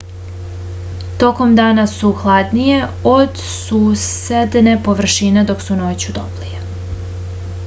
[1.23, 2.79] tokom dana su hladnije
[3.11, 6.65] od susedne površine dok su noću toplije